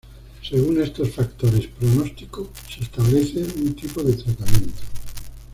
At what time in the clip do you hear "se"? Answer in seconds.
2.67-2.81